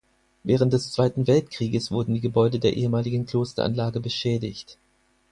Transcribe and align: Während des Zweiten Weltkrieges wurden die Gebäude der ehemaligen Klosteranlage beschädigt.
Während 0.43 0.73
des 0.73 0.91
Zweiten 0.91 1.27
Weltkrieges 1.27 1.91
wurden 1.91 2.15
die 2.15 2.21
Gebäude 2.21 2.57
der 2.57 2.75
ehemaligen 2.75 3.27
Klosteranlage 3.27 3.99
beschädigt. 3.99 4.79